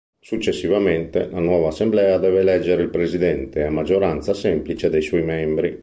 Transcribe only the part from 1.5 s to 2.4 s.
Assemblea deve